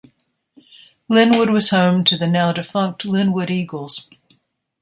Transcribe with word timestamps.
Lynnwood 1.11 1.51
was 1.53 1.69
home 1.69 2.03
to 2.05 2.17
the 2.17 2.25
now 2.25 2.51
defunct 2.51 3.03
Lynnwood 3.05 3.51
Eagles. 3.51 4.07